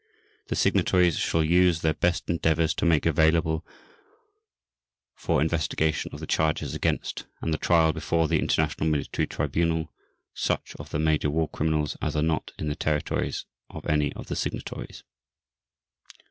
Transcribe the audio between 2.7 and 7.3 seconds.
to make available for investigation of the charges against